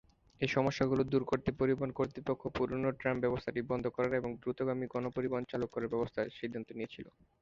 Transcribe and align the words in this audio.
এই 0.41 0.49
সমস্যাগুলো 0.49 1.01
দূর 1.05 1.23
করতে, 1.25 1.49
পরিবহন 1.59 1.91
কর্তৃপক্ষ 1.95 2.43
পুরানো 2.55 2.89
ট্রাম 2.99 3.15
ব্যবস্থাটি 3.23 3.59
বন্ধ 3.71 3.85
করার 3.87 4.13
এবং 4.15 4.29
দ্রুতগামী 4.35 4.85
গণ 4.87 5.05
পরিবহন 5.15 5.43
ব্যবস্থা 5.43 5.51
চালু 5.51 5.65
করার 5.67 5.87
সিদ্ধান্ত 6.37 6.69
নিয়েছিল। 6.77 7.05